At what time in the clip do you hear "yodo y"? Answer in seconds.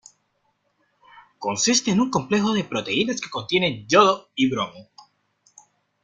3.87-4.49